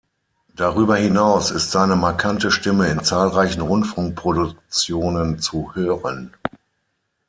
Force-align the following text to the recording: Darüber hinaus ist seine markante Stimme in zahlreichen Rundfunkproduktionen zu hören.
Darüber 0.55 0.95
hinaus 0.95 1.51
ist 1.51 1.69
seine 1.69 1.95
markante 1.95 2.49
Stimme 2.49 2.87
in 2.87 3.03
zahlreichen 3.03 3.61
Rundfunkproduktionen 3.61 5.37
zu 5.37 5.75
hören. 5.75 6.33